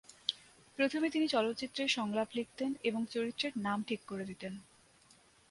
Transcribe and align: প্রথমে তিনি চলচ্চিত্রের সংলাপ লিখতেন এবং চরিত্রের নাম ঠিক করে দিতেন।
প্রথমে 0.77 1.07
তিনি 1.09 1.27
চলচ্চিত্রের 1.27 1.87
সংলাপ 1.87 2.29
লিখতেন 2.35 2.71
এবং 2.83 3.01
চরিত্রের 3.05 3.53
নাম 3.57 3.79
ঠিক 3.83 3.99
করে 4.07 4.25
দিতেন। 4.25 4.53